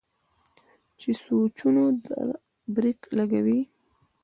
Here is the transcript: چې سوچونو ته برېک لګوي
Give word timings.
چې 0.99 1.09
سوچونو 1.23 1.85
ته 2.05 2.17
برېک 2.73 2.99
لګوي 3.17 3.61